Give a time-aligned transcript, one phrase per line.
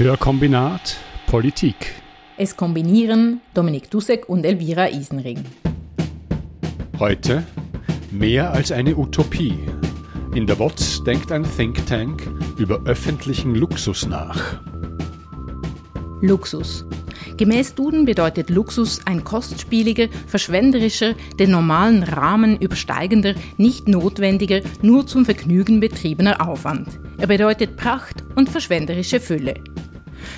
[0.00, 1.92] Hörkombinat Politik.
[2.38, 5.44] Es kombinieren Dominik Dussek und Elvira Isenring.
[6.98, 7.44] Heute
[8.10, 9.58] mehr als eine Utopie.
[10.34, 12.26] In der WOTS denkt ein Think Tank
[12.56, 14.62] über öffentlichen Luxus nach.
[16.22, 16.86] Luxus.
[17.36, 25.26] Gemäß Duden bedeutet Luxus ein kostspieliger, verschwenderischer, den normalen Rahmen übersteigender, nicht notwendiger, nur zum
[25.26, 26.98] Vergnügen betriebener Aufwand.
[27.18, 29.62] Er bedeutet Pracht und verschwenderische Fülle.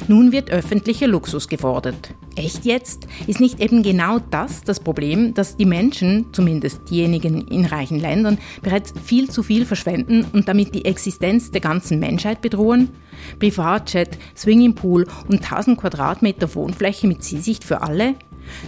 [0.09, 2.15] Nun wird öffentlicher Luxus gefordert.
[2.35, 3.07] Echt jetzt?
[3.27, 8.39] Ist nicht eben genau das das Problem, dass die Menschen, zumindest diejenigen in reichen Ländern,
[8.63, 12.91] bereits viel zu viel verschwenden und damit die Existenz der ganzen Menschheit bedrohen?
[13.39, 18.15] Privatjet, Swingingpool und 1000 Quadratmeter Wohnfläche mit Seesicht für alle?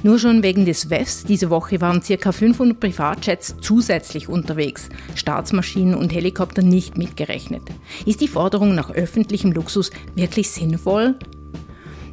[0.03, 2.33] Nur schon wegen des WEFs diese Woche waren ca.
[2.33, 7.63] 500 Privatjets zusätzlich unterwegs, Staatsmaschinen und Helikopter nicht mitgerechnet.
[8.07, 11.17] Ist die Forderung nach öffentlichem Luxus wirklich sinnvoll?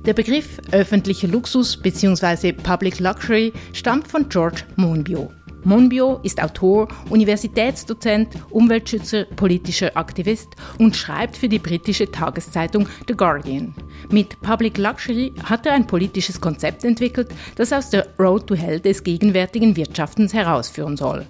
[0.06, 2.54] Der Begriff öffentlicher Luxus bzw.
[2.54, 5.30] Public Luxury stammt von George Monbiot.
[5.64, 13.76] Monbiot ist Autor, Universitätsdozent, Umweltschützer, politischer Aktivist und schreibt für die britische Tageszeitung The Guardian.
[14.10, 18.80] Mit Public Luxury hat er ein politisches Konzept entwickelt, das aus der Road to Hell
[18.80, 21.28] des gegenwärtigen Wirtschaftens herausführen soll.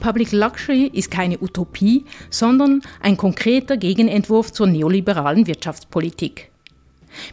[0.00, 6.50] Public Luxury ist keine Utopie, sondern ein konkreter Gegenentwurf zur neoliberalen Wirtschaftspolitik.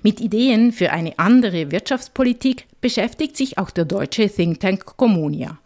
[0.04, 5.58] Mit Ideen für eine andere Wirtschaftspolitik beschäftigt sich auch der deutsche Think Tank Communia.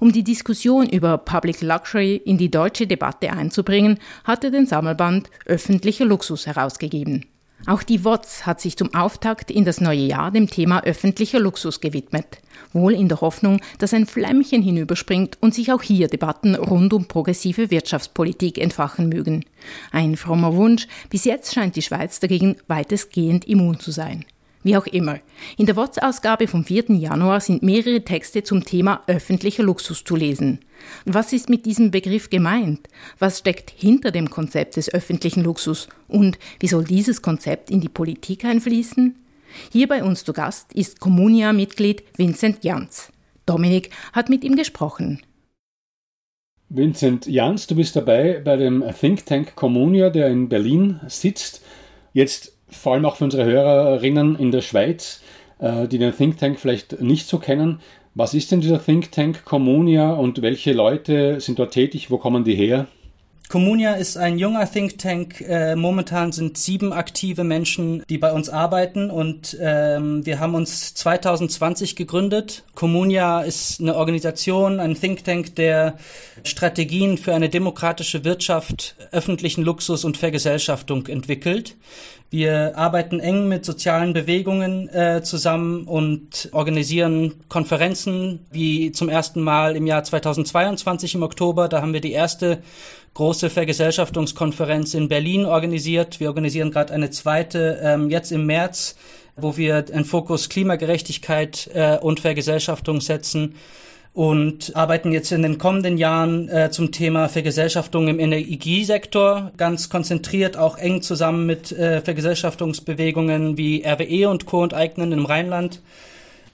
[0.00, 5.30] Um die Diskussion über Public Luxury in die deutsche Debatte einzubringen, hat er den Sammelband
[5.46, 7.26] Öffentlicher Luxus herausgegeben.
[7.66, 11.80] Auch die WOTS hat sich zum Auftakt in das neue Jahr dem Thema öffentlicher Luxus
[11.80, 12.38] gewidmet,
[12.72, 17.06] wohl in der Hoffnung, dass ein Flämmchen hinüberspringt und sich auch hier Debatten rund um
[17.06, 19.44] progressive Wirtschaftspolitik entfachen mögen.
[19.90, 24.24] Ein frommer Wunsch, bis jetzt scheint die Schweiz dagegen weitestgehend immun zu sein.
[24.68, 25.18] Wie auch immer.
[25.56, 26.90] In der WOTS-Ausgabe vom 4.
[26.90, 30.58] Januar sind mehrere Texte zum Thema öffentlicher Luxus zu lesen.
[31.06, 32.86] Was ist mit diesem Begriff gemeint?
[33.18, 35.88] Was steckt hinter dem Konzept des öffentlichen Luxus?
[36.06, 39.16] Und wie soll dieses Konzept in die Politik einfließen?
[39.72, 43.10] Hier bei uns zu Gast ist Communia-Mitglied Vincent Jans.
[43.46, 45.22] Dominik hat mit ihm gesprochen.
[46.68, 51.62] Vincent Jans, du bist dabei bei dem Think Tank Communia, der in Berlin sitzt.
[52.12, 55.22] Jetzt vor allem auch für unsere Hörerinnen in der Schweiz,
[55.58, 57.80] äh, die den Think Tank vielleicht nicht so kennen.
[58.14, 62.10] Was ist denn dieser Think Tank Communia und welche Leute sind dort tätig?
[62.10, 62.86] Wo kommen die her?
[63.48, 65.40] Communia ist ein junger Think Tank.
[65.40, 70.94] Äh, momentan sind sieben aktive Menschen, die bei uns arbeiten und ähm, wir haben uns
[70.94, 72.64] 2020 gegründet.
[72.74, 75.96] Communia ist eine Organisation, ein Think Tank, der
[76.44, 81.76] Strategien für eine demokratische Wirtschaft, öffentlichen Luxus und Vergesellschaftung entwickelt.
[82.30, 89.76] Wir arbeiten eng mit sozialen Bewegungen äh, zusammen und organisieren Konferenzen, wie zum ersten Mal
[89.76, 91.68] im Jahr 2022 im Oktober.
[91.68, 92.58] Da haben wir die erste
[93.18, 96.20] große Vergesellschaftungskonferenz in Berlin organisiert.
[96.20, 98.94] Wir organisieren gerade eine zweite ähm, jetzt im März,
[99.34, 103.56] wo wir einen Fokus Klimagerechtigkeit äh, und Vergesellschaftung setzen
[104.14, 110.56] und arbeiten jetzt in den kommenden Jahren äh, zum Thema Vergesellschaftung im Energiesektor, ganz konzentriert
[110.56, 114.62] auch eng zusammen mit äh, Vergesellschaftungsbewegungen wie RWE und Co.
[114.62, 115.82] enteignen im Rheinland.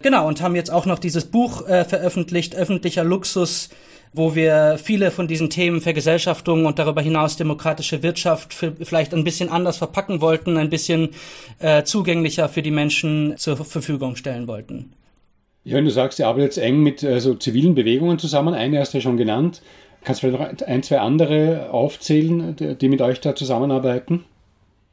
[0.01, 3.69] Genau, und haben jetzt auch noch dieses Buch äh, veröffentlicht, Öffentlicher Luxus,
[4.15, 9.49] wo wir viele von diesen Themen Vergesellschaftung und darüber hinaus demokratische Wirtschaft vielleicht ein bisschen
[9.49, 11.11] anders verpacken wollten, ein bisschen
[11.59, 14.93] äh, zugänglicher für die Menschen zur Verfügung stellen wollten.
[15.65, 18.95] Ja, wenn du sagst, ihr arbeitet jetzt eng mit also zivilen Bewegungen zusammen, eine hast
[18.95, 19.63] du ja schon genannt.
[20.05, 24.25] Kannst du vielleicht noch ein, zwei andere aufzählen, die mit euch da zusammenarbeiten?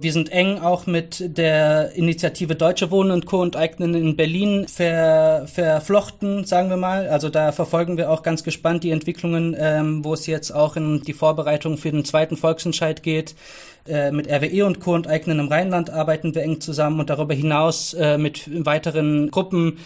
[0.01, 3.43] Wir sind eng auch mit der Initiative Deutsche Wohnen und Co.
[3.43, 7.07] enteignen in Berlin ver, verflochten, sagen wir mal.
[7.07, 11.03] Also da verfolgen wir auch ganz gespannt die Entwicklungen, ähm, wo es jetzt auch in
[11.03, 13.35] die Vorbereitung für den zweiten Volksentscheid geht.
[13.87, 14.95] Äh, mit RWE und Co.
[14.95, 19.77] enteignen im Rheinland arbeiten wir eng zusammen und darüber hinaus äh, mit weiteren Gruppen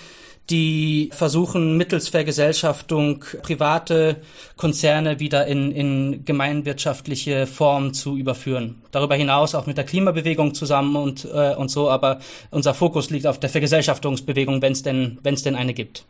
[0.50, 4.18] die versuchen mittels Vergesellschaftung private
[4.58, 8.82] Konzerne wieder in, in gemeinwirtschaftliche Form zu überführen.
[8.92, 12.20] Darüber hinaus auch mit der Klimabewegung zusammen und, äh, und so, aber
[12.52, 16.06] unser Fokus liegt auf der Vergesellschaftungsbewegung, wenn es denn, denn eine gibt.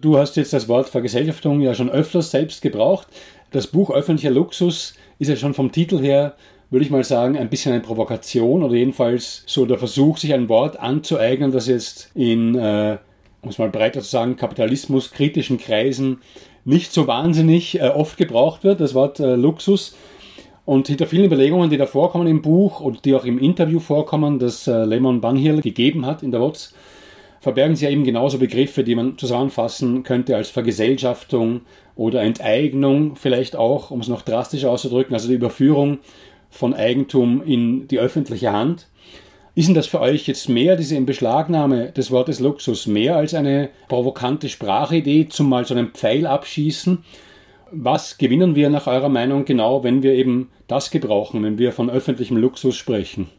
[0.00, 3.08] Du hast jetzt das Wort Vergesellschaftung ja schon öfters selbst gebraucht.
[3.50, 6.34] Das Buch Öffentlicher Luxus ist ja schon vom Titel her
[6.70, 10.48] würde ich mal sagen, ein bisschen eine Provokation oder jedenfalls so der Versuch, sich ein
[10.48, 12.98] Wort anzueignen, das jetzt in äh,
[13.44, 16.18] um es mal breiter zu sagen, kapitalismuskritischen Kreisen
[16.64, 19.94] nicht so wahnsinnig äh, oft gebraucht wird, das Wort äh, Luxus.
[20.64, 24.38] Und hinter vielen Überlegungen, die da vorkommen im Buch und die auch im Interview vorkommen,
[24.38, 26.74] das äh, Lemon Bunhill gegeben hat in der WOTS,
[27.40, 31.60] verbergen sich ja eben genauso Begriffe, die man zusammenfassen könnte als Vergesellschaftung
[31.94, 35.98] oder Enteignung, vielleicht auch, um es noch drastisch auszudrücken, also die Überführung
[36.48, 38.88] von Eigentum in die öffentliche Hand.
[39.56, 43.70] Ist denn das für euch jetzt mehr, diese Inbeschlagnahme des Wortes Luxus, mehr als eine
[43.88, 47.04] provokante Sprachidee zum mal so einen Pfeil abschießen?
[47.70, 51.88] Was gewinnen wir nach eurer Meinung genau, wenn wir eben das gebrauchen, wenn wir von
[51.88, 53.30] öffentlichem Luxus sprechen?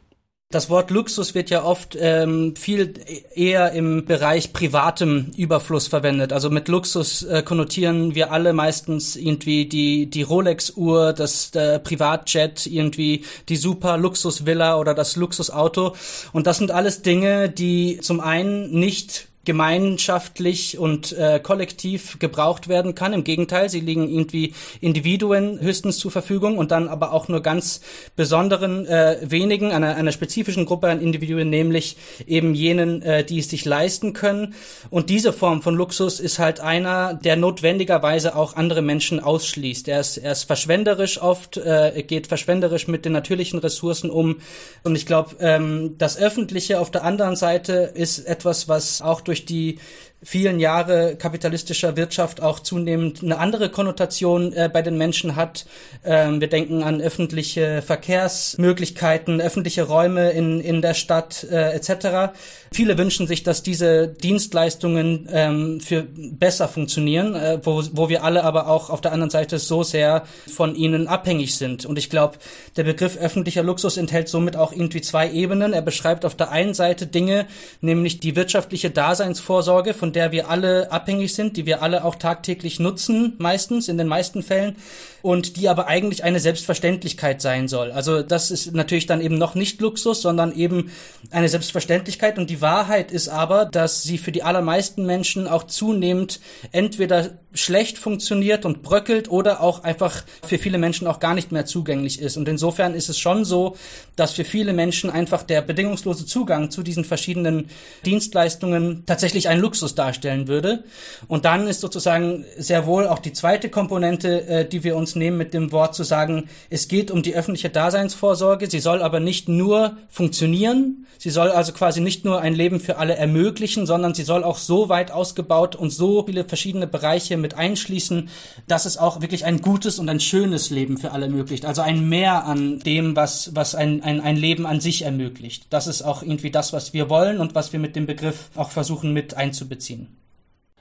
[0.55, 2.93] Das Wort Luxus wird ja oft ähm, viel
[3.33, 6.31] eher im Bereich privatem Überfluss verwendet.
[6.31, 12.67] Also mit Luxus äh, konnotieren wir alle meistens irgendwie die die Rolex-Uhr, das der Privatjet,
[12.67, 15.93] irgendwie die super Luxus-Villa oder das Luxusauto.
[16.31, 22.95] Und das sind alles Dinge, die zum einen nicht gemeinschaftlich und äh, kollektiv gebraucht werden
[22.95, 23.13] kann.
[23.13, 27.81] Im Gegenteil, sie liegen irgendwie Individuen höchstens zur Verfügung und dann aber auch nur ganz
[28.15, 31.97] besonderen äh, wenigen, einer, einer spezifischen Gruppe an Individuen, nämlich
[32.27, 34.55] eben jenen, äh, die es sich leisten können.
[34.89, 39.87] Und diese Form von Luxus ist halt einer, der notwendigerweise auch andere Menschen ausschließt.
[39.87, 44.37] Er ist, er ist verschwenderisch oft, äh, geht verschwenderisch mit den natürlichen Ressourcen um.
[44.83, 49.34] Und ich glaube, ähm, das Öffentliche auf der anderen Seite ist etwas, was auch durch
[49.35, 49.79] durch die
[50.25, 55.67] vielen Jahre kapitalistischer Wirtschaft auch zunehmend eine andere Konnotation äh, bei den Menschen hat.
[56.03, 62.33] Ähm, wir denken an öffentliche Verkehrsmöglichkeiten, öffentliche Räume in, in der Stadt äh, etc.
[62.73, 68.43] Viele wünschen sich, dass diese Dienstleistungen ähm, für besser funktionieren, äh, wo, wo wir alle
[68.43, 71.85] aber auch auf der anderen Seite so sehr von ihnen abhängig sind.
[71.85, 72.39] Und ich glaube,
[72.77, 75.71] der Begriff öffentlicher Luxus enthält somit auch irgendwie zwei Ebenen.
[75.71, 77.45] Er beschreibt auf der einen Seite Dinge,
[77.79, 82.79] nämlich die wirtschaftliche Daseinsvorsorge, von der wir alle abhängig sind, die wir alle auch tagtäglich
[82.79, 84.77] nutzen, meistens, in den meisten Fällen,
[85.21, 87.91] und die aber eigentlich eine Selbstverständlichkeit sein soll.
[87.91, 90.91] Also das ist natürlich dann eben noch nicht Luxus, sondern eben
[91.31, 92.37] eine Selbstverständlichkeit.
[92.37, 96.39] Und die Wahrheit ist aber, dass sie für die allermeisten Menschen auch zunehmend
[96.71, 101.65] entweder schlecht funktioniert und bröckelt oder auch einfach für viele Menschen auch gar nicht mehr
[101.65, 102.37] zugänglich ist.
[102.37, 103.75] Und insofern ist es schon so,
[104.15, 107.69] dass für viele Menschen einfach der bedingungslose Zugang zu diesen verschiedenen
[108.05, 110.83] Dienstleistungen tatsächlich ein Luxus darstellen würde.
[111.27, 115.37] Und dann ist sozusagen sehr wohl auch die zweite Komponente, äh, die wir uns nehmen,
[115.37, 118.69] mit dem Wort zu sagen, es geht um die öffentliche Daseinsvorsorge.
[118.69, 121.05] Sie soll aber nicht nur funktionieren.
[121.17, 124.57] Sie soll also quasi nicht nur ein Leben für alle ermöglichen, sondern sie soll auch
[124.57, 128.29] so weit ausgebaut und so viele verschiedene Bereiche mit einschließen,
[128.67, 131.63] dass es auch wirklich ein gutes und ein schönes Leben für alle ermöglicht.
[131.63, 135.67] Also ein Mehr an dem, was, was ein, ein, ein Leben an sich ermöglicht.
[135.69, 138.71] Das ist auch irgendwie das, was wir wollen und was wir mit dem Begriff auch
[138.71, 140.07] versuchen mit einzubeziehen.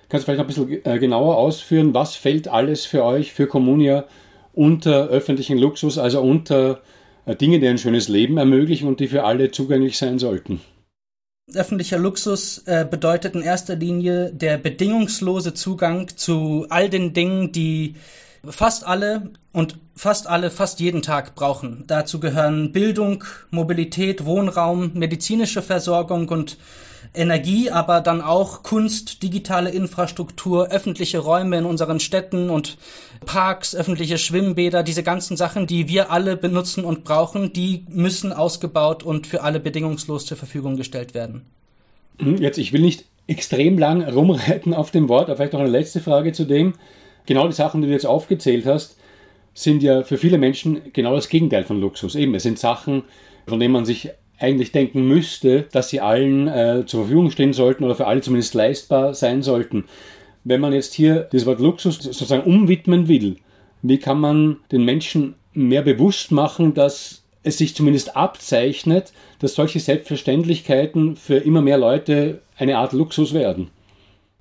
[0.08, 3.46] Kannst du vielleicht noch ein bisschen äh, genauer ausführen, was fällt alles für euch, für
[3.46, 4.06] Communia,
[4.54, 6.80] unter öffentlichen Luxus, also unter
[7.26, 10.62] äh, Dinge, die ein schönes Leben ermöglichen und die für alle zugänglich sein sollten?
[11.52, 17.96] Öffentlicher Luxus äh, bedeutet in erster Linie der bedingungslose Zugang zu all den Dingen, die
[18.48, 21.84] fast alle und fast alle fast jeden Tag brauchen.
[21.86, 26.56] Dazu gehören Bildung, Mobilität, Wohnraum, medizinische Versorgung und
[27.14, 32.76] Energie, aber dann auch Kunst, digitale Infrastruktur, öffentliche Räume in unseren Städten und
[33.24, 39.02] Parks, öffentliche Schwimmbäder, diese ganzen Sachen, die wir alle benutzen und brauchen, die müssen ausgebaut
[39.02, 41.42] und für alle bedingungslos zur Verfügung gestellt werden.
[42.18, 45.70] Hm, jetzt, ich will nicht extrem lang rumreiten auf dem Wort, aber vielleicht noch eine
[45.70, 46.74] letzte Frage zu dem.
[47.26, 48.98] Genau die Sachen, die du jetzt aufgezählt hast,
[49.54, 52.16] sind ja für viele Menschen genau das Gegenteil von Luxus.
[52.16, 53.04] Eben, es sind Sachen,
[53.46, 57.84] von denen man sich eigentlich denken müsste, dass sie allen äh, zur Verfügung stehen sollten
[57.84, 59.84] oder für alle zumindest leistbar sein sollten.
[60.42, 63.36] Wenn man jetzt hier das Wort Luxus sozusagen umwidmen will,
[63.82, 69.80] wie kann man den Menschen mehr bewusst machen, dass es sich zumindest abzeichnet, dass solche
[69.80, 73.70] Selbstverständlichkeiten für immer mehr Leute eine Art Luxus werden?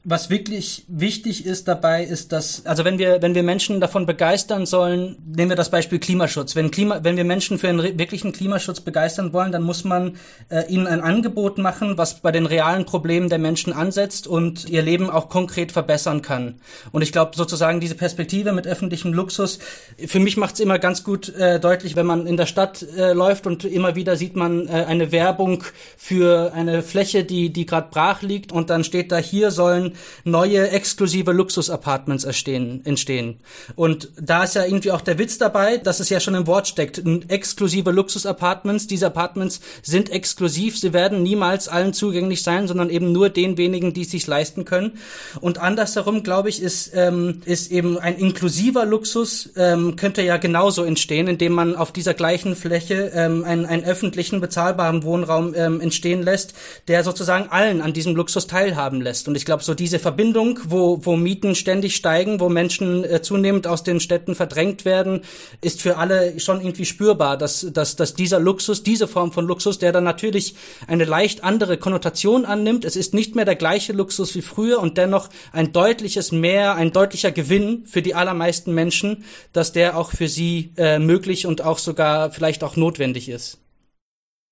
[0.05, 4.65] Was wirklich wichtig ist dabei, ist, dass, also wenn wir, wenn wir Menschen davon begeistern
[4.65, 6.57] sollen, nehmen wir das Beispiel Klimaschutz.
[6.57, 10.17] Wenn Klima, wenn wir Menschen für einen wirklichen Klimaschutz begeistern wollen, dann muss man
[10.50, 14.81] äh, ihnen ein Angebot machen, was bei den realen Problemen der Menschen ansetzt und ihr
[14.81, 16.55] Leben auch konkret verbessern kann.
[16.91, 19.60] Und ich glaube sozusagen diese Perspektive mit öffentlichem Luxus,
[20.05, 23.13] für mich macht es immer ganz gut äh, deutlich, wenn man in der Stadt äh,
[23.13, 25.63] läuft und immer wieder sieht man äh, eine Werbung
[25.95, 29.92] für eine Fläche, die, die gerade brach liegt und dann steht da, hier sollen
[30.23, 33.39] neue exklusive Luxus-Apartments entstehen.
[33.75, 36.67] Und da ist ja irgendwie auch der Witz dabei, dass es ja schon im Wort
[36.67, 37.01] steckt.
[37.27, 38.88] Exklusive Luxus-Apartments.
[38.88, 40.77] Diese Apartments sind exklusiv.
[40.77, 44.65] Sie werden niemals allen zugänglich sein, sondern eben nur den wenigen, die es sich leisten
[44.65, 44.97] können.
[45.41, 50.83] Und andersherum, glaube ich, ist, ähm, ist eben ein inklusiver Luxus, ähm, könnte ja genauso
[50.83, 56.23] entstehen, indem man auf dieser gleichen Fläche ähm, einen, einen öffentlichen, bezahlbaren Wohnraum ähm, entstehen
[56.23, 56.53] lässt,
[56.88, 59.27] der sozusagen allen an diesem Luxus teilhaben lässt.
[59.27, 63.67] Und ich glaube, so diese Verbindung, wo, wo Mieten ständig steigen, wo Menschen äh, zunehmend
[63.67, 65.23] aus den Städten verdrängt werden,
[65.59, 69.79] ist für alle schon irgendwie spürbar, dass, dass, dass dieser Luxus, diese Form von Luxus,
[69.79, 70.55] der dann natürlich
[70.87, 74.97] eine leicht andere Konnotation annimmt, es ist nicht mehr der gleiche Luxus wie früher und
[74.97, 80.29] dennoch ein deutliches Mehr, ein deutlicher Gewinn für die allermeisten Menschen, dass der auch für
[80.29, 83.57] sie äh, möglich und auch sogar vielleicht auch notwendig ist.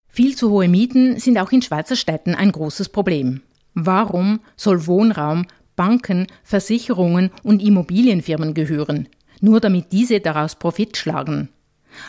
[0.10, 3.44] Viel zu hohe Mieten sind auch in Schweizer Städten ein großes Problem.
[3.74, 9.08] Warum soll Wohnraum Banken, Versicherungen und Immobilienfirmen gehören,
[9.40, 11.50] nur damit diese daraus Profit schlagen?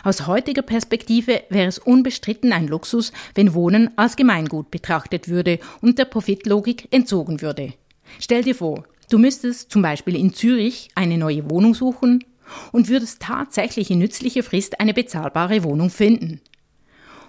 [0.03, 5.99] Aus heutiger Perspektive wäre es unbestritten ein Luxus, wenn Wohnen als Gemeingut betrachtet würde und
[5.99, 7.73] der Profitlogik entzogen würde.
[8.19, 12.23] Stell dir vor, du müsstest zum Beispiel in Zürich eine neue Wohnung suchen
[12.71, 16.41] und würdest tatsächlich in nützlicher Frist eine bezahlbare Wohnung finden.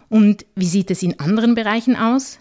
[0.08, 2.38] Und wie sieht es in anderen Bereichen aus?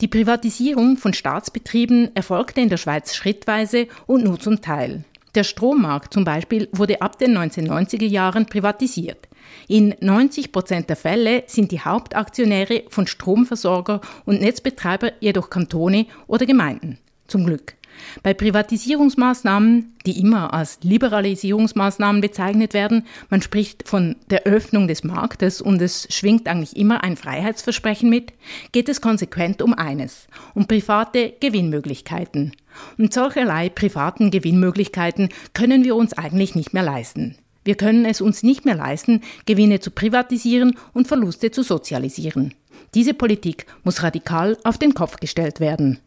[0.00, 5.04] Die Privatisierung von Staatsbetrieben erfolgte in der Schweiz schrittweise und nur zum Teil.
[5.34, 9.28] Der Strommarkt zum Beispiel wurde ab den 1990er Jahren privatisiert.
[9.66, 16.46] In 90 Prozent der Fälle sind die Hauptaktionäre von Stromversorger und Netzbetreiber jedoch Kantone oder
[16.46, 16.98] Gemeinden.
[17.26, 17.77] Zum Glück.
[18.22, 25.60] Bei Privatisierungsmaßnahmen, die immer als Liberalisierungsmaßnahmen bezeichnet werden, man spricht von der Öffnung des Marktes
[25.60, 28.32] und es schwingt eigentlich immer ein Freiheitsversprechen mit,
[28.72, 32.52] geht es konsequent um eines, um private Gewinnmöglichkeiten.
[32.96, 37.36] Und solcherlei privaten Gewinnmöglichkeiten können wir uns eigentlich nicht mehr leisten.
[37.64, 42.54] Wir können es uns nicht mehr leisten, Gewinne zu privatisieren und Verluste zu sozialisieren.
[42.94, 45.98] Diese Politik muss radikal auf den Kopf gestellt werden.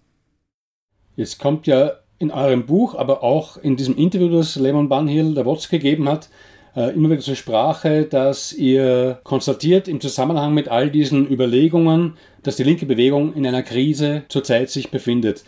[1.15, 5.45] Jetzt kommt ja in eurem Buch, aber auch in diesem Interview, das Lehmann Banhill der
[5.45, 6.29] WOTS gegeben hat,
[6.75, 12.55] äh, immer wieder zur Sprache, dass ihr konstatiert im Zusammenhang mit all diesen Überlegungen, dass
[12.55, 15.43] die linke Bewegung in einer Krise zurzeit sich befindet.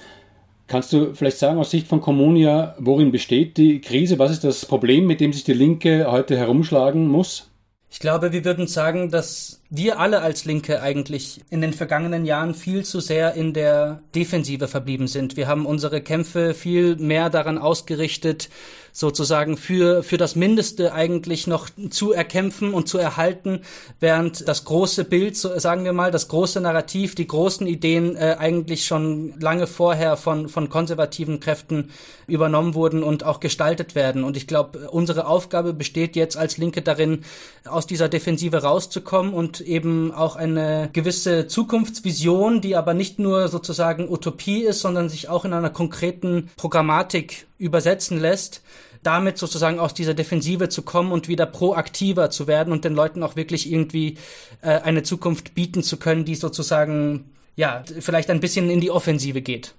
[0.67, 4.19] Kannst du vielleicht sagen aus Sicht von Communia, worin besteht die Krise?
[4.19, 7.49] Was ist das Problem, mit dem sich die Linke heute herumschlagen muss?
[7.89, 12.53] Ich glaube, wir würden sagen, dass wir alle als Linke eigentlich in den vergangenen Jahren
[12.53, 15.35] viel zu sehr in der Defensive verblieben sind.
[15.35, 18.49] Wir haben unsere Kämpfe viel mehr daran ausgerichtet,
[18.91, 23.61] sozusagen für, für das Mindeste eigentlich noch zu erkämpfen und zu erhalten,
[23.99, 28.85] während das große Bild, sagen wir mal, das große Narrativ, die großen Ideen äh, eigentlich
[28.85, 31.89] schon lange vorher von, von konservativen Kräften
[32.27, 34.23] übernommen wurden und auch gestaltet werden.
[34.23, 37.23] Und ich glaube, unsere Aufgabe besteht jetzt als Linke darin,
[37.65, 44.09] aus dieser Defensive rauszukommen und eben auch eine gewisse Zukunftsvision, die aber nicht nur sozusagen
[44.09, 48.61] Utopie ist, sondern sich auch in einer konkreten Programmatik übersetzen lässt,
[49.03, 53.23] damit sozusagen aus dieser Defensive zu kommen und wieder proaktiver zu werden und den Leuten
[53.23, 54.17] auch wirklich irgendwie
[54.61, 59.41] äh, eine Zukunft bieten zu können, die sozusagen ja vielleicht ein bisschen in die Offensive
[59.41, 59.73] geht.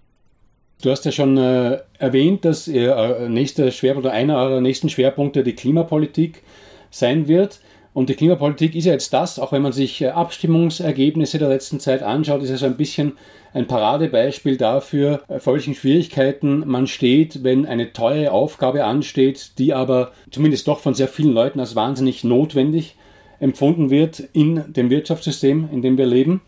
[0.83, 4.91] Du hast ja schon äh, erwähnt, dass ihr äh, nächster Schwerpunkt oder einer eurer nächsten
[4.91, 6.43] Schwerpunkte die Klimapolitik
[6.91, 7.61] sein wird.
[7.95, 11.79] Und die Klimapolitik ist ja jetzt das, auch wenn man sich äh, Abstimmungsergebnisse der letzten
[11.79, 13.13] Zeit anschaut, ist ja so ein bisschen
[13.55, 19.73] ein Paradebeispiel dafür, äh, vor welchen Schwierigkeiten man steht, wenn eine teure Aufgabe ansteht, die
[19.73, 22.97] aber zumindest doch von sehr vielen Leuten als wahnsinnig notwendig
[23.39, 26.41] empfunden wird in dem Wirtschaftssystem, in dem wir leben.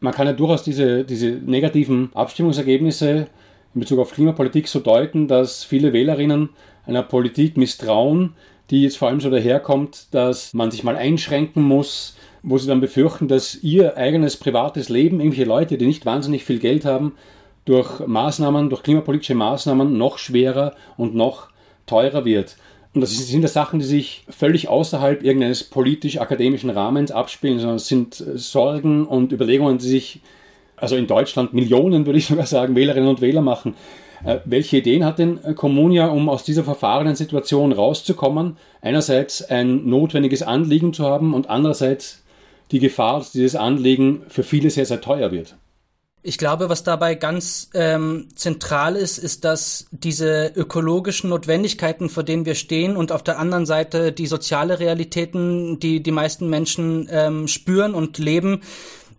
[0.00, 3.26] Man kann ja durchaus diese, diese negativen Abstimmungsergebnisse
[3.74, 6.48] in Bezug auf Klimapolitik so deuten, dass viele Wählerinnen
[6.86, 8.34] einer Politik misstrauen,
[8.70, 12.80] die jetzt vor allem so daherkommt, dass man sich mal einschränken muss, wo sie dann
[12.80, 17.12] befürchten, dass ihr eigenes privates Leben, irgendwelche Leute, die nicht wahnsinnig viel Geld haben,
[17.64, 21.48] durch Maßnahmen, durch klimapolitische Maßnahmen noch schwerer und noch
[21.86, 22.56] teurer wird.
[22.94, 27.86] Und das sind das Sachen, die sich völlig außerhalb irgendeines politisch-akademischen Rahmens abspielen, sondern es
[27.86, 30.20] sind Sorgen und Überlegungen, die sich,
[30.76, 33.74] also in Deutschland Millionen, würde ich sogar sagen, Wählerinnen und Wähler machen.
[34.24, 38.56] Äh, welche Ideen hat denn Kommunia, um aus dieser verfahrenen Situation rauszukommen?
[38.80, 42.22] Einerseits ein notwendiges Anliegen zu haben und andererseits
[42.70, 45.56] die Gefahr, dass dieses Anliegen für viele sehr, sehr teuer wird.
[46.22, 52.44] Ich glaube, was dabei ganz ähm, zentral ist, ist, dass diese ökologischen Notwendigkeiten, vor denen
[52.44, 57.48] wir stehen, und auf der anderen Seite die soziale Realitäten, die die meisten Menschen ähm,
[57.48, 58.60] spüren und leben,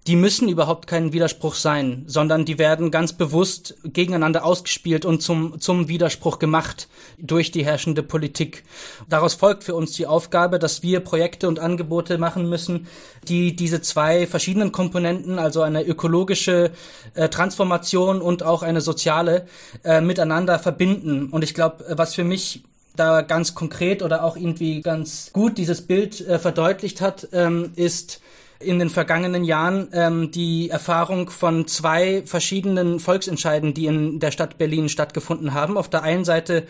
[0.08, 5.60] die müssen überhaupt kein Widerspruch sein, sondern die werden ganz bewusst gegeneinander ausgespielt und zum,
[5.60, 6.88] zum Widerspruch gemacht
[7.20, 8.64] durch die herrschende Politik.
[9.10, 12.88] Daraus folgt für uns die Aufgabe, dass wir Projekte und Angebote machen müssen,
[13.28, 16.72] die diese zwei verschiedenen Komponenten, also eine ökologische
[17.14, 19.46] äh, Transformation und auch eine soziale,
[19.84, 21.28] äh, miteinander verbinden.
[21.30, 22.64] Und ich glaube, was für mich
[22.96, 28.20] da ganz konkret oder auch irgendwie ganz gut dieses Bild äh, verdeutlicht hat, ähm, ist
[28.64, 34.58] in den vergangenen Jahren ähm, die Erfahrung von zwei verschiedenen Volksentscheiden, die in der Stadt
[34.58, 35.78] Berlin stattgefunden haben.
[35.78, 36.66] Auf der einen Seite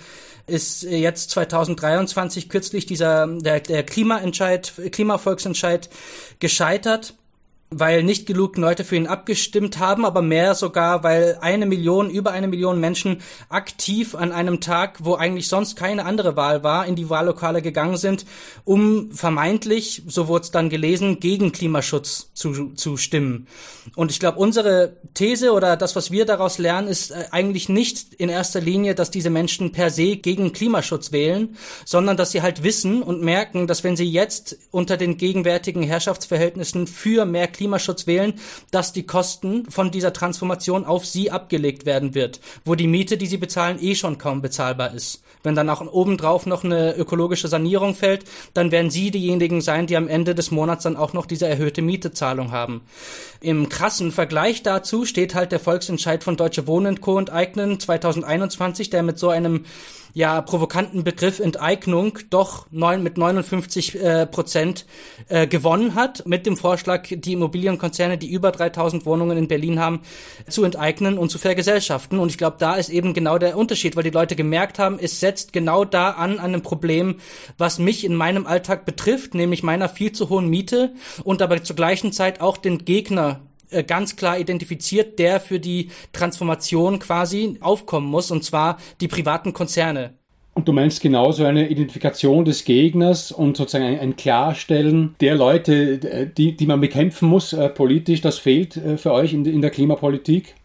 [0.48, 5.90] ist jetzt 2023 kürzlich dieser der, der Klimaentscheid, Klimavolksentscheid
[6.40, 7.16] gescheitert
[7.74, 12.32] weil nicht genug Leute für ihn abgestimmt haben, aber mehr sogar, weil eine Million, über
[12.32, 16.98] eine Million Menschen aktiv an einem Tag, wo eigentlich sonst keine andere Wahl war, in
[16.98, 18.25] die Wahllokale gegangen sind,
[18.66, 23.48] um vermeintlich, so wurde es dann gelesen, gegen Klimaschutz zu, zu stimmen.
[23.96, 28.13] Und ich glaube, unsere These oder das, was wir daraus lernen, ist äh, eigentlich nicht
[28.16, 32.63] in erster Linie, dass diese Menschen per se gegen Klimaschutz wählen, sondern dass sie halt
[32.63, 37.48] wissen und merken, dass wenn sie jetzt unter den gegenwärtigen Herrschaftsverhältnissen für mehr
[38.08, 38.34] wählen,
[38.72, 43.27] dass die Kosten von dieser Transformation auf sie abgelegt werden wird, wo die Miete, die
[43.27, 45.22] sie bezahlen, eh schon kaum bezahlbar ist.
[45.44, 49.98] Wenn dann auch obendrauf noch eine ökologische Sanierung fällt, dann werden sie diejenigen sein, die
[49.98, 52.82] am Ende des Monats dann auch noch diese erhöhte Mietezahlung haben.
[53.41, 57.18] Im krassen Vergleich dazu steht halt der Volksentscheid von Deutsche Wohnen Co.
[57.18, 59.65] enteignen 2021, der mit so einem
[60.13, 64.86] ja provokanten Begriff Enteignung doch neun, mit 59 äh, Prozent
[65.30, 70.01] äh, gewonnen hat, mit dem Vorschlag, die Immobilienkonzerne, die über 3000 Wohnungen in Berlin haben,
[70.48, 72.20] zu enteignen und zu vergesellschaften.
[72.20, 75.20] Und ich glaube, da ist eben genau der Unterschied, weil die Leute gemerkt haben, es
[75.20, 77.15] setzt genau da an, an einem Problem,
[77.58, 81.75] was mich in meinem Alltag betrifft, nämlich meiner viel zu hohen Miete und aber zur
[81.75, 83.41] gleichen Zeit auch den Gegner
[83.72, 89.54] äh, ganz klar identifiziert, der für die Transformation quasi aufkommen muss, und zwar die privaten
[89.54, 90.13] Konzerne.
[90.54, 96.28] Und du meinst genauso eine Identifikation des Gegners und sozusagen ein, ein Klarstellen der Leute,
[96.38, 99.72] die, die man bekämpfen muss äh, politisch, das fehlt äh, für euch in, in der
[99.72, 100.56] Klimapolitik?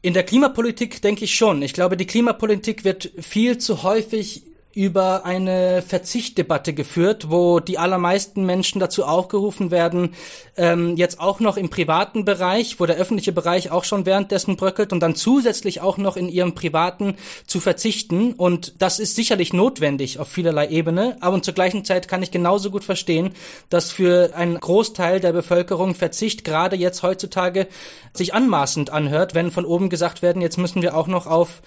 [0.00, 1.60] In der Klimapolitik denke ich schon.
[1.62, 4.44] Ich glaube, die Klimapolitik wird viel zu häufig
[4.76, 10.10] über eine Verzichtdebatte geführt, wo die allermeisten Menschen dazu aufgerufen werden,
[10.58, 14.92] ähm, jetzt auch noch im privaten Bereich, wo der öffentliche Bereich auch schon währenddessen bröckelt
[14.92, 18.34] und dann zusätzlich auch noch in ihrem privaten zu verzichten.
[18.34, 22.70] Und das ist sicherlich notwendig auf vielerlei Ebene, aber zur gleichen Zeit kann ich genauso
[22.70, 23.30] gut verstehen,
[23.70, 27.66] dass für einen Großteil der Bevölkerung Verzicht gerade jetzt heutzutage
[28.12, 31.62] sich anmaßend anhört, wenn von oben gesagt werden, jetzt müssen wir auch noch auf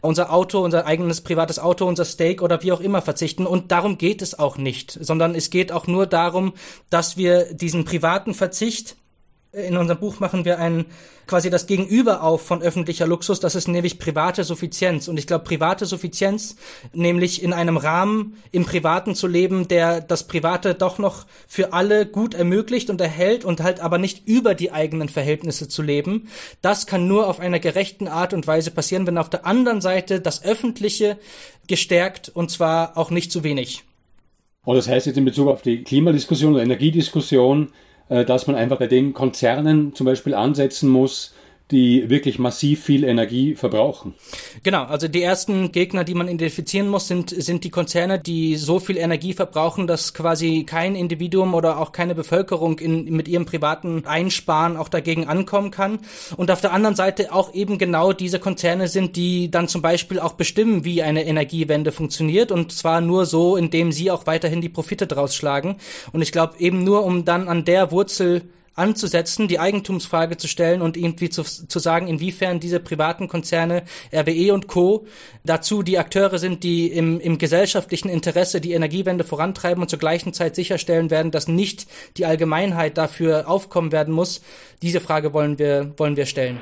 [0.00, 3.46] unser Auto, unser eigenes privates Auto, unser Steak oder wie auch immer verzichten.
[3.46, 6.52] Und darum geht es auch nicht, sondern es geht auch nur darum,
[6.90, 8.96] dass wir diesen privaten Verzicht
[9.54, 10.86] in unserem Buch machen wir ein
[11.26, 15.08] quasi das Gegenüber auf von öffentlicher Luxus, das ist nämlich private Suffizienz.
[15.08, 16.56] Und ich glaube, private Suffizienz,
[16.92, 22.06] nämlich in einem Rahmen im Privaten zu leben, der das Private doch noch für alle
[22.06, 26.28] gut ermöglicht und erhält und halt aber nicht über die eigenen Verhältnisse zu leben,
[26.60, 30.20] das kann nur auf einer gerechten Art und Weise passieren, wenn auf der anderen Seite
[30.20, 31.16] das Öffentliche
[31.66, 33.84] gestärkt und zwar auch nicht zu wenig.
[34.64, 37.68] Und das heißt jetzt in Bezug auf die Klimadiskussion oder Energiediskussion,
[38.08, 41.34] dass man einfach bei den Konzernen zum Beispiel ansetzen muss,
[41.70, 44.14] die wirklich massiv viel Energie verbrauchen.
[44.62, 48.78] Genau, also die ersten Gegner, die man identifizieren muss, sind, sind die Konzerne, die so
[48.80, 54.04] viel Energie verbrauchen, dass quasi kein Individuum oder auch keine Bevölkerung in, mit ihrem privaten
[54.04, 56.00] Einsparen auch dagegen ankommen kann.
[56.36, 60.20] Und auf der anderen Seite auch eben genau diese Konzerne sind, die dann zum Beispiel
[60.20, 64.68] auch bestimmen, wie eine Energiewende funktioniert und zwar nur so, indem sie auch weiterhin die
[64.68, 65.76] Profite draus schlagen.
[66.12, 68.42] Und ich glaube eben nur, um dann an der Wurzel
[68.74, 74.52] anzusetzen, die Eigentumsfrage zu stellen und irgendwie zu, zu sagen, inwiefern diese privaten Konzerne RWE
[74.52, 75.06] und Co.
[75.44, 80.32] dazu die Akteure sind, die im, im gesellschaftlichen Interesse die Energiewende vorantreiben und zur gleichen
[80.32, 84.42] Zeit sicherstellen werden, dass nicht die Allgemeinheit dafür aufkommen werden muss.
[84.82, 86.60] Diese Frage wollen wir, wollen wir stellen.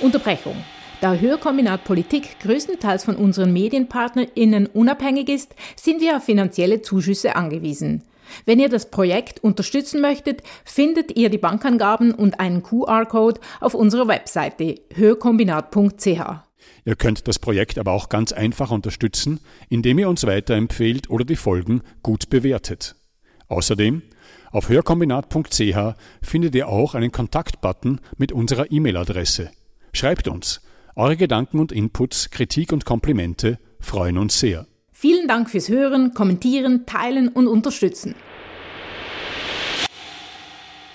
[0.00, 0.56] Unterbrechung.
[1.00, 8.02] Da Hörkombinat Politik größtenteils von unseren MedienpartnerInnen unabhängig ist, sind wir auf finanzielle Zuschüsse angewiesen.
[8.44, 14.08] Wenn ihr das Projekt unterstützen möchtet, findet ihr die Bankangaben und einen QR-Code auf unserer
[14.08, 16.20] Webseite hörkombinat.ch.
[16.84, 21.36] Ihr könnt das Projekt aber auch ganz einfach unterstützen, indem ihr uns weiterempfehlt oder die
[21.36, 22.96] Folgen gut bewertet.
[23.48, 24.02] Außerdem
[24.50, 29.50] auf hörkombinat.ch findet ihr auch einen Kontaktbutton mit unserer E-Mail-Adresse.
[29.92, 30.60] Schreibt uns.
[30.96, 34.66] Eure Gedanken und Inputs, Kritik und Komplimente freuen uns sehr.
[35.00, 38.16] Vielen Dank fürs Hören, Kommentieren, Teilen und Unterstützen.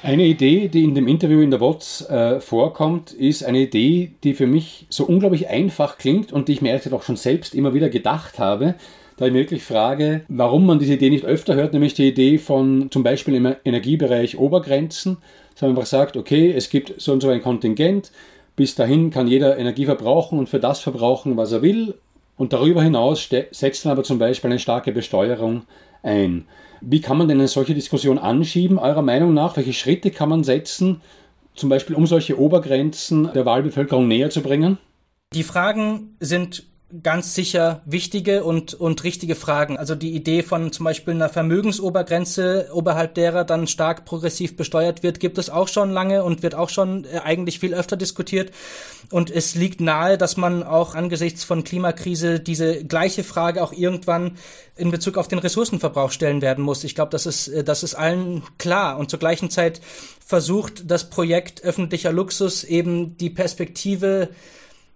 [0.01, 4.33] Eine Idee, die in dem Interview in der WOTS äh, vorkommt, ist eine Idee, die
[4.33, 7.73] für mich so unglaublich einfach klingt und die ich mir ehrlich auch schon selbst immer
[7.73, 8.75] wieder gedacht habe.
[9.15, 12.39] Da ich mir wirklich frage, warum man diese Idee nicht öfter hört, nämlich die Idee
[12.39, 15.15] von zum Beispiel im Energiebereich Obergrenzen,
[15.53, 18.11] dass man einfach sagt, okay, es gibt so und so ein Kontingent,
[18.57, 21.93] bis dahin kann jeder Energie verbrauchen und für das verbrauchen, was er will.
[22.35, 25.63] Und darüber hinaus setzt man aber zum Beispiel eine starke Besteuerung
[26.01, 26.45] ein.
[26.81, 29.55] Wie kann man denn eine solche Diskussion anschieben, eurer Meinung nach?
[29.55, 31.01] Welche Schritte kann man setzen,
[31.55, 34.77] zum Beispiel um solche Obergrenzen der Wahlbevölkerung näher zu bringen?
[35.33, 36.65] Die Fragen sind
[37.01, 39.77] ganz sicher wichtige und, und richtige Fragen.
[39.77, 45.19] Also die Idee von zum Beispiel einer Vermögensobergrenze, oberhalb derer dann stark progressiv besteuert wird,
[45.19, 48.51] gibt es auch schon lange und wird auch schon äh, eigentlich viel öfter diskutiert.
[49.09, 54.37] Und es liegt nahe, dass man auch angesichts von Klimakrise diese gleiche Frage auch irgendwann
[54.75, 56.83] in Bezug auf den Ressourcenverbrauch stellen werden muss.
[56.83, 58.99] Ich glaube, das ist, äh, das ist allen klar.
[58.99, 59.81] Und zur gleichen Zeit
[60.23, 64.29] versucht das Projekt öffentlicher Luxus eben die Perspektive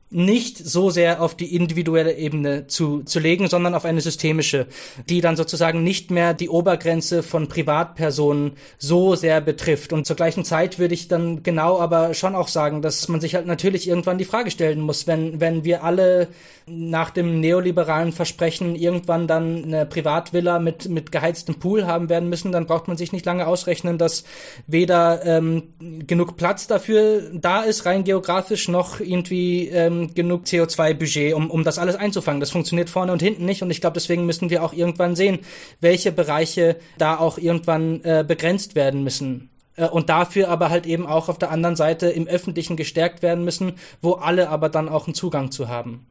[0.10, 4.68] nicht so sehr auf die individuelle Ebene zu, zu legen, sondern auf eine systemische,
[5.10, 9.92] die dann sozusagen nicht mehr die Obergrenze von Privatpersonen so sehr betrifft.
[9.92, 13.36] Und zur gleichen Zeit würde ich dann genau aber schon auch sagen, dass man sich
[13.36, 16.30] halt natürlich irgendwann die Frage stellen muss, wenn, wenn wir alle
[16.70, 22.52] nach dem neoliberalen Versprechen irgendwann dann eine Privatvilla mit, mit geheiztem Pool haben werden müssen,
[22.52, 24.26] dann braucht man sich nicht lange ausrechnen, dass
[24.68, 31.50] weder ähm, genug Platz dafür da ist, rein geografisch, noch irgendwie ähm, genug CO2-Budget, um,
[31.50, 32.40] um das alles einzufangen.
[32.40, 35.40] Das funktioniert vorne und hinten nicht und ich glaube, deswegen müssen wir auch irgendwann sehen,
[35.82, 41.08] welche Bereiche da auch irgendwann äh, begrenzt werden müssen äh, und dafür aber halt eben
[41.08, 45.08] auch auf der anderen Seite im Öffentlichen gestärkt werden müssen, wo alle aber dann auch
[45.08, 46.06] einen Zugang zu haben.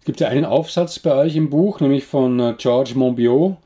[0.00, 3.56] Es gibt ja einen Aufsatz bei euch im Buch, nämlich von äh, George Monbiot,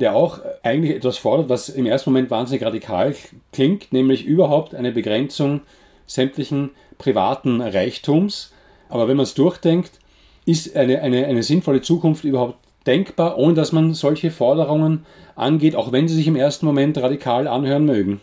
[0.00, 3.14] der auch eigentlich etwas fordert, was im ersten Moment wahnsinnig radikal
[3.52, 5.60] klingt, nämlich überhaupt eine Begrenzung
[6.06, 8.52] sämtlichen privaten Reichtums.
[8.88, 9.98] Aber wenn man es durchdenkt,
[10.44, 15.92] ist eine, eine, eine sinnvolle Zukunft überhaupt denkbar, ohne dass man solche Forderungen angeht, auch
[15.92, 18.20] wenn sie sich im ersten Moment radikal anhören mögen?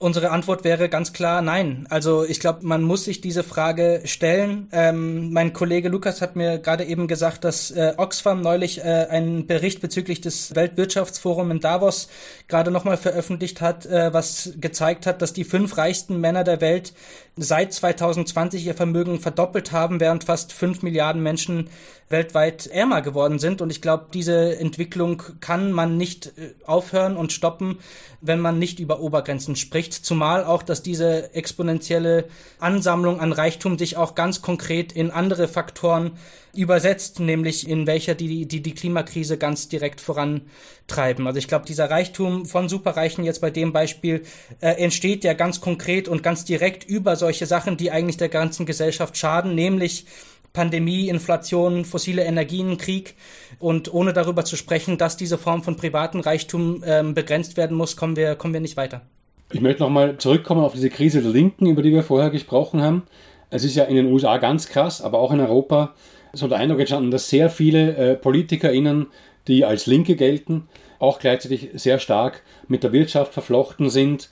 [0.00, 1.84] Unsere Antwort wäre ganz klar nein.
[1.90, 4.68] Also ich glaube, man muss sich diese Frage stellen.
[4.70, 9.48] Ähm, mein Kollege Lukas hat mir gerade eben gesagt, dass äh, Oxfam neulich äh, einen
[9.48, 12.08] Bericht bezüglich des Weltwirtschaftsforums in Davos
[12.46, 16.92] gerade nochmal veröffentlicht hat, äh, was gezeigt hat, dass die fünf reichsten Männer der Welt
[17.36, 21.70] seit 2020 ihr Vermögen verdoppelt haben, während fast fünf Milliarden Menschen
[22.08, 23.60] weltweit ärmer geworden sind.
[23.60, 27.78] Und ich glaube, diese Entwicklung kann man nicht äh, aufhören und stoppen,
[28.20, 29.87] wenn man nicht über Obergrenzen spricht.
[29.92, 32.24] Zumal auch, dass diese exponentielle
[32.58, 36.12] Ansammlung an Reichtum sich auch ganz konkret in andere Faktoren
[36.54, 41.26] übersetzt, nämlich in welcher die, die die Klimakrise ganz direkt vorantreiben.
[41.26, 44.22] Also ich glaube, dieser Reichtum von Superreichen jetzt bei dem Beispiel
[44.60, 48.66] äh, entsteht ja ganz konkret und ganz direkt über solche Sachen, die eigentlich der ganzen
[48.66, 50.06] Gesellschaft schaden, nämlich
[50.52, 53.14] Pandemie, Inflation, fossile Energien, Krieg.
[53.58, 57.96] Und ohne darüber zu sprechen, dass diese Form von privaten Reichtum ähm, begrenzt werden muss,
[57.96, 59.02] kommen wir, kommen wir nicht weiter.
[59.50, 63.04] Ich möchte nochmal zurückkommen auf diese Krise der Linken, über die wir vorher gesprochen haben.
[63.48, 65.94] Es ist ja in den USA ganz krass, aber auch in Europa
[66.34, 69.06] so der Eindruck entstanden, dass sehr viele äh, PolitikerInnen,
[69.46, 74.28] die als Linke gelten, auch gleichzeitig sehr stark mit der Wirtschaft verflochten sind,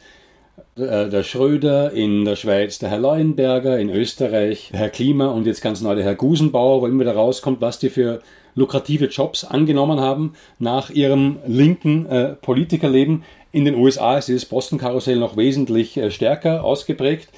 [0.76, 5.46] äh, der Schröder, in der Schweiz der Herr Leuenberger, in Österreich der Herr Klima und
[5.46, 8.20] jetzt ganz neu der Herr Gusenbauer, wo immer wieder rauskommt, was die für
[8.57, 13.23] lukrative Jobs angenommen haben nach ihrem linken äh, Politikerleben.
[13.53, 17.29] In den USA ist dieses Boston-Karussell noch wesentlich äh, stärker ausgeprägt.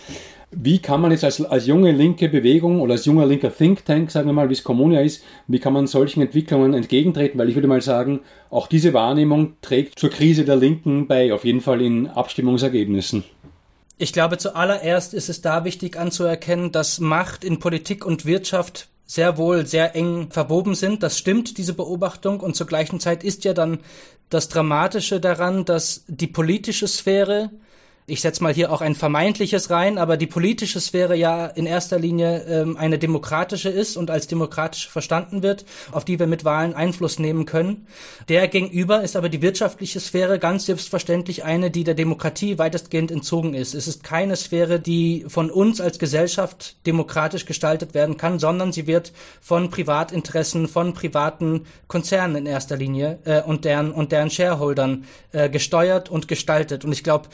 [0.50, 4.10] Wie kann man jetzt als, als junge linke Bewegung oder als junger linker Think Tank,
[4.10, 7.38] sagen wir mal, wie es Kommunia ist, wie kann man solchen Entwicklungen entgegentreten?
[7.38, 11.44] Weil ich würde mal sagen, auch diese Wahrnehmung trägt zur Krise der Linken bei, auf
[11.44, 13.24] jeden Fall in Abstimmungsergebnissen.
[13.98, 19.38] Ich glaube, zuallererst ist es da wichtig anzuerkennen, dass Macht in Politik und Wirtschaft sehr
[19.38, 21.02] wohl sehr eng verwoben sind.
[21.02, 22.40] Das stimmt, diese Beobachtung.
[22.40, 23.80] Und zur gleichen Zeit ist ja dann
[24.28, 27.50] das Dramatische daran, dass die politische Sphäre
[28.08, 31.98] ich setze mal hier auch ein vermeintliches rein, aber die politische Sphäre ja in erster
[31.98, 36.74] Linie ähm, eine demokratische ist und als demokratisch verstanden wird, auf die wir mit Wahlen
[36.74, 37.86] Einfluss nehmen können.
[38.28, 43.52] Der gegenüber ist aber die wirtschaftliche Sphäre ganz selbstverständlich eine, die der Demokratie weitestgehend entzogen
[43.52, 43.74] ist.
[43.74, 48.86] Es ist keine Sphäre, die von uns als Gesellschaft demokratisch gestaltet werden kann, sondern sie
[48.86, 55.04] wird von Privatinteressen, von privaten Konzernen in erster Linie äh, und deren und deren Shareholdern
[55.32, 56.86] äh, gesteuert und gestaltet.
[56.86, 57.28] Und ich glaube,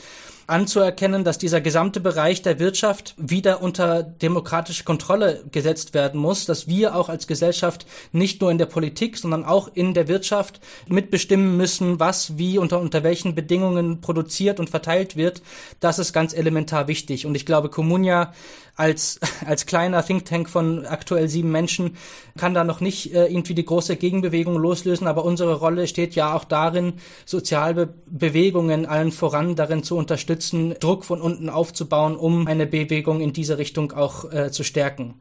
[0.47, 6.67] anzuerkennen, dass dieser gesamte Bereich der Wirtschaft wieder unter demokratische Kontrolle gesetzt werden muss, dass
[6.67, 11.57] wir auch als Gesellschaft nicht nur in der Politik, sondern auch in der Wirtschaft mitbestimmen
[11.57, 15.41] müssen, was wie unter, unter welchen Bedingungen produziert und verteilt wird.
[15.79, 17.25] Das ist ganz elementar wichtig.
[17.25, 18.31] Und ich glaube, Comunia
[18.75, 21.97] als, als kleiner Think Tank von aktuell sieben Menschen
[22.37, 26.35] kann da noch nicht äh, irgendwie die große Gegenbewegung loslösen, aber unsere Rolle steht ja
[26.35, 26.93] auch darin,
[27.25, 30.34] soziale Bewegungen allen voran darin zu unterstützen,
[30.79, 35.15] Druck von unten aufzubauen, um eine Bewegung in diese Richtung auch äh, zu stärken.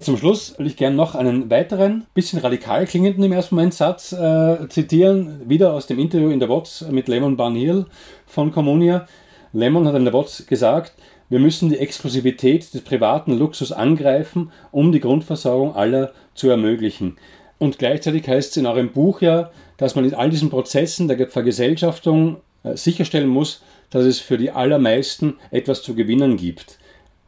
[0.00, 4.12] Zum Schluss will ich gerne noch einen weiteren, bisschen radikal klingenden im ersten Moment Satz
[4.12, 7.86] äh, zitieren, wieder aus dem Interview in der WOTS mit Lemon Barniel
[8.24, 9.08] von Communia.
[9.52, 10.92] Lemon hat in der WOTS gesagt,
[11.28, 17.16] wir müssen die Exklusivität des privaten Luxus angreifen, um die Grundversorgung aller zu ermöglichen.
[17.58, 21.28] Und gleichzeitig heißt es in eurem Buch ja, dass man in all diesen Prozessen der
[21.28, 26.78] Vergesellschaftung äh, sicherstellen muss, dass es für die allermeisten etwas zu gewinnen gibt.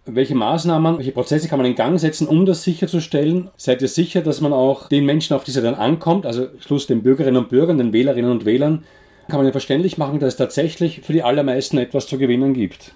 [0.06, 3.50] Welche Maßnahmen, welche Prozesse kann man in Gang setzen, um das sicherzustellen?
[3.56, 6.86] Seid ihr sicher, dass man auch den Menschen, auf die es dann ankommt, also Schluss
[6.86, 8.84] den Bürgerinnen und Bürgern, den Wählerinnen und Wählern,
[9.28, 12.92] kann man ja verständlich machen, dass es tatsächlich für die allermeisten etwas zu gewinnen gibt?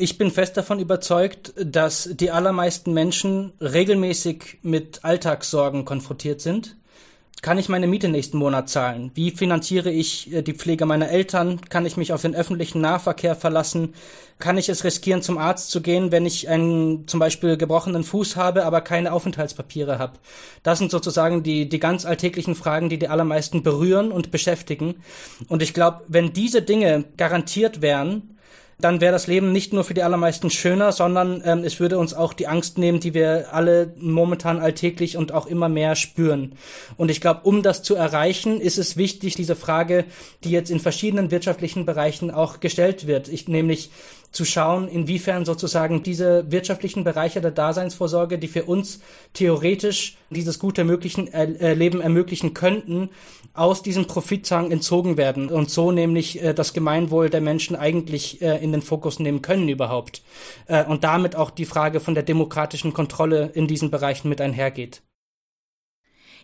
[0.00, 6.76] Ich bin fest davon überzeugt, dass die allermeisten Menschen regelmäßig mit Alltagssorgen konfrontiert sind.
[7.40, 9.12] Kann ich meine Miete nächsten Monat zahlen?
[9.14, 11.60] Wie finanziere ich äh, die Pflege meiner Eltern?
[11.68, 13.94] Kann ich mich auf den öffentlichen Nahverkehr verlassen?
[14.40, 18.36] Kann ich es riskieren, zum Arzt zu gehen, wenn ich einen zum Beispiel gebrochenen Fuß
[18.36, 20.18] habe, aber keine Aufenthaltspapiere habe?
[20.64, 24.96] Das sind sozusagen die, die ganz alltäglichen Fragen, die die allermeisten berühren und beschäftigen.
[25.48, 28.37] Und ich glaube, wenn diese Dinge garantiert wären,
[28.80, 32.14] dann wäre das Leben nicht nur für die allermeisten schöner, sondern ähm, es würde uns
[32.14, 36.52] auch die Angst nehmen, die wir alle momentan alltäglich und auch immer mehr spüren.
[36.96, 40.04] Und ich glaube, um das zu erreichen, ist es wichtig, diese Frage,
[40.44, 43.90] die jetzt in verschiedenen wirtschaftlichen Bereichen auch gestellt wird, ich nämlich
[44.30, 49.00] zu schauen, inwiefern sozusagen diese wirtschaftlichen Bereiche der Daseinsvorsorge, die für uns
[49.32, 53.10] theoretisch dieses gute ermöglichen, äh, Leben ermöglichen könnten,
[53.54, 58.62] aus diesem Profitzwang entzogen werden und so nämlich äh, das Gemeinwohl der Menschen eigentlich äh,
[58.62, 60.22] in den Fokus nehmen können überhaupt.
[60.66, 65.02] Äh, und damit auch die Frage von der demokratischen Kontrolle in diesen Bereichen mit einhergeht.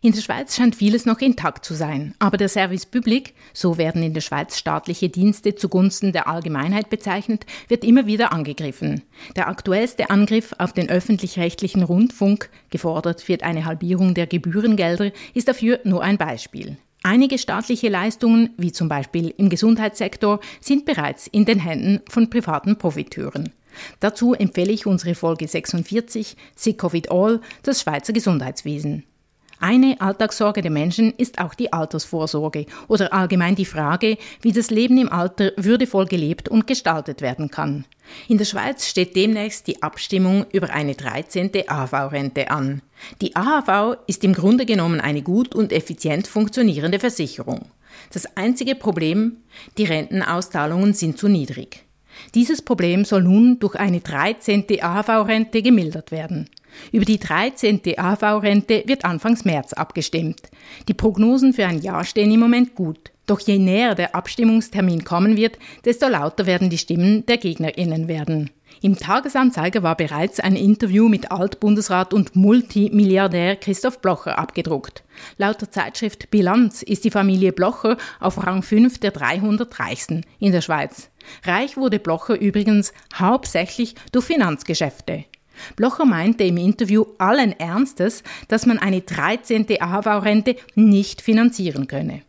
[0.04, 4.02] In der Schweiz scheint vieles noch intakt zu sein, aber der Service Public, so werden
[4.02, 9.00] in der Schweiz staatliche Dienste zugunsten der Allgemeinheit bezeichnet, wird immer wieder angegriffen.
[9.34, 15.80] Der aktuellste Angriff auf den öffentlich-rechtlichen Rundfunk, gefordert wird eine Halbierung der Gebührengelder, ist dafür
[15.84, 16.76] nur ein Beispiel.
[17.02, 22.76] Einige staatliche Leistungen, wie zum Beispiel im Gesundheitssektor, sind bereits in den Händen von privaten
[22.76, 23.54] Profiteuren.
[24.00, 29.04] Dazu empfehle ich unsere Folge 46, Sick of it all, das Schweizer Gesundheitswesen.
[29.60, 34.98] Eine Alltagssorge der Menschen ist auch die Altersvorsorge oder allgemein die Frage, wie das Leben
[34.98, 37.84] im Alter würdevoll gelebt und gestaltet werden kann.
[38.28, 41.50] In der Schweiz steht demnächst die Abstimmung über eine 13.
[41.66, 42.82] AHV-Rente an.
[43.20, 47.66] Die AHV ist im Grunde genommen eine gut und effizient funktionierende Versicherung.
[48.12, 49.38] Das einzige Problem,
[49.78, 51.84] die Rentenauszahlungen sind zu niedrig.
[52.34, 54.66] Dieses Problem soll nun durch eine 13.
[54.80, 56.48] AHV-Rente gemildert werden.
[56.92, 57.80] Über die 13.
[57.96, 60.42] AV-Rente wird Anfangs März abgestimmt.
[60.88, 63.10] Die Prognosen für ein Jahr stehen im Moment gut.
[63.26, 68.50] Doch je näher der Abstimmungstermin kommen wird, desto lauter werden die Stimmen der GegnerInnen werden.
[68.82, 75.04] Im Tagesanzeiger war bereits ein Interview mit Altbundesrat und Multimilliardär Christoph Blocher abgedruckt.
[75.38, 80.52] Laut der Zeitschrift Bilanz ist die Familie Blocher auf Rang 5 der 300 Reichsten in
[80.52, 81.08] der Schweiz.
[81.44, 85.24] Reich wurde Blocher übrigens hauptsächlich durch Finanzgeschäfte.
[85.76, 89.66] Blocher meinte im Interview allen Ernstes, dass man eine 13.
[89.80, 92.22] AHV-Rente nicht finanzieren könne.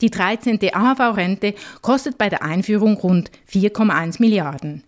[0.00, 0.58] Die 13.
[0.72, 4.82] AHV-Rente kostet bei der Einführung rund 4,1 Milliarden.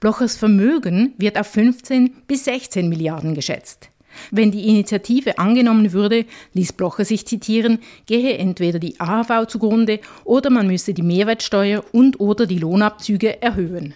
[0.00, 3.90] Blochers Vermögen wird auf 15 bis 16 Milliarden geschätzt.
[4.30, 10.50] Wenn die Initiative angenommen würde, ließ Blocher sich zitieren, gehe entweder die AHV zugrunde oder
[10.50, 13.94] man müsse die Mehrwertsteuer und oder die Lohnabzüge erhöhen.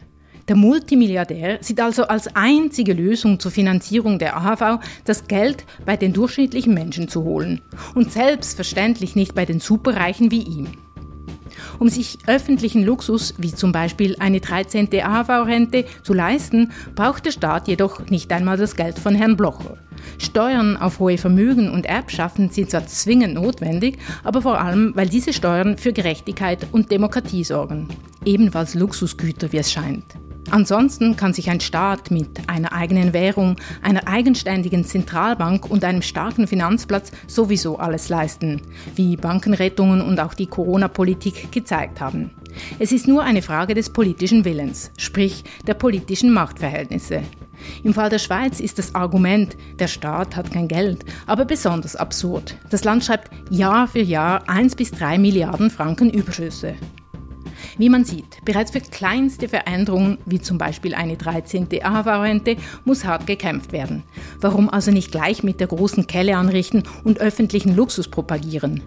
[0.48, 6.12] Der Multimilliardär sieht also als einzige Lösung zur Finanzierung der AHV, das Geld bei den
[6.12, 7.61] durchschnittlichen Menschen zu holen.
[7.94, 10.68] Und selbstverständlich nicht bei den Superreichen wie ihm.
[11.78, 14.88] Um sich öffentlichen Luxus, wie zum Beispiel eine 13.
[14.92, 19.78] AHV-Rente, zu leisten, braucht der Staat jedoch nicht einmal das Geld von Herrn Blocher.
[20.18, 25.33] Steuern auf hohe Vermögen und Erbschaften sind zwar zwingend notwendig, aber vor allem, weil diese
[25.33, 27.88] Steuern für Gerechtigkeit und Demokratie sorgen.
[28.24, 30.05] Ebenfalls Luxusgüter, wie es scheint.
[30.50, 36.46] Ansonsten kann sich ein Staat mit einer eigenen Währung, einer eigenständigen Zentralbank und einem starken
[36.46, 38.61] Finanzplatz sowieso alles leisten,
[38.94, 42.31] wie Bankenrettungen und auch die Corona-Politik gezeigt haben.
[42.78, 47.22] Es ist nur eine Frage des politischen Willens, sprich der politischen Machtverhältnisse.
[47.85, 52.57] Im Fall der Schweiz ist das Argument, der Staat hat kein Geld, aber besonders absurd.
[52.70, 56.74] Das Land schreibt Jahr für Jahr 1 bis 3 Milliarden Franken Überschüsse.
[57.78, 61.68] Wie man sieht, bereits für kleinste Veränderungen, wie zum Beispiel eine 13.
[61.82, 64.02] AHV-Rente, muss hart gekämpft werden.
[64.40, 68.82] Warum also nicht gleich mit der großen Kelle anrichten und öffentlichen Luxus propagieren?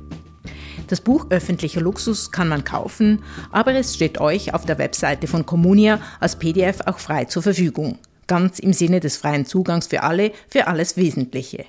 [0.87, 5.45] Das Buch Öffentlicher Luxus kann man kaufen, aber es steht euch auf der Webseite von
[5.45, 7.97] Communia als PDF auch frei zur Verfügung.
[8.27, 11.65] Ganz im Sinne des freien Zugangs für alle, für alles Wesentliche.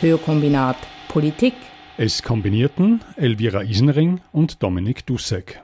[0.00, 0.76] Hörkombinat
[1.08, 1.54] Politik.
[2.02, 5.60] Es kombinierten Elvira Isenring und Dominik Dussek.